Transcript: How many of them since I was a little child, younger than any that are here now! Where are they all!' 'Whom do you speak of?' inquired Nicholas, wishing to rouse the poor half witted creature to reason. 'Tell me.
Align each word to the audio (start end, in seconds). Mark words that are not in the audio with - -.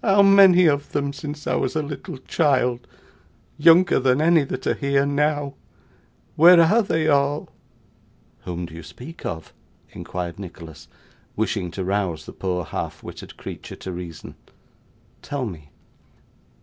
How 0.00 0.22
many 0.22 0.64
of 0.64 0.92
them 0.92 1.12
since 1.12 1.46
I 1.46 1.54
was 1.54 1.76
a 1.76 1.82
little 1.82 2.16
child, 2.16 2.86
younger 3.58 4.00
than 4.00 4.22
any 4.22 4.42
that 4.42 4.66
are 4.66 4.72
here 4.72 5.04
now! 5.04 5.52
Where 6.34 6.58
are 6.62 6.80
they 6.80 7.08
all!' 7.08 7.50
'Whom 8.46 8.64
do 8.64 8.72
you 8.74 8.82
speak 8.82 9.26
of?' 9.26 9.52
inquired 9.90 10.38
Nicholas, 10.38 10.88
wishing 11.36 11.70
to 11.72 11.84
rouse 11.84 12.24
the 12.24 12.32
poor 12.32 12.64
half 12.64 13.02
witted 13.02 13.36
creature 13.36 13.76
to 13.76 13.92
reason. 13.92 14.36
'Tell 15.20 15.44
me. 15.44 15.68